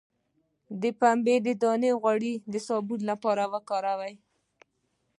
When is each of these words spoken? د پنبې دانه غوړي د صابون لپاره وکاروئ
د 0.81 0.83
پنبې 0.99 1.35
دانه 1.63 1.89
غوړي 2.01 2.33
د 2.51 2.53
صابون 2.67 3.01
لپاره 3.11 3.43
وکاروئ 3.53 4.15